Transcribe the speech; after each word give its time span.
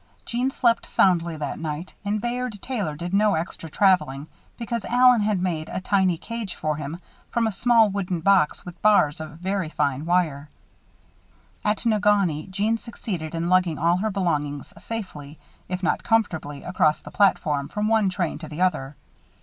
Jeanne 0.25 0.49
slept 0.49 0.87
soundly 0.87 1.37
that 1.37 1.59
night 1.59 1.93
and 2.03 2.19
Bayard 2.19 2.57
Taylor 2.59 2.95
did 2.95 3.13
no 3.13 3.35
extra 3.35 3.69
traveling, 3.69 4.25
because 4.57 4.83
Allen 4.85 5.21
had 5.21 5.39
made 5.39 5.69
a 5.69 5.79
tiny 5.79 6.17
cage 6.17 6.55
for 6.55 6.75
him 6.77 6.99
from 7.29 7.45
a 7.45 7.51
small 7.51 7.87
wooden 7.91 8.19
box, 8.19 8.65
with 8.65 8.81
bars 8.81 9.21
of 9.21 9.37
very 9.37 9.69
fine 9.69 10.03
wire. 10.07 10.49
At 11.63 11.85
Negaunee, 11.85 12.47
Jeanne 12.49 12.79
succeeded 12.79 13.35
in 13.35 13.47
lugging 13.47 13.77
all 13.77 13.97
her 13.97 14.09
belongings 14.09 14.73
safely, 14.75 15.37
if 15.69 15.83
not 15.83 16.01
comfortably, 16.03 16.63
across 16.63 16.99
the 17.01 17.11
platform, 17.11 17.67
from 17.67 17.87
one 17.87 18.09
train 18.09 18.39
to 18.39 18.47
the 18.47 18.59
other. 18.63 18.95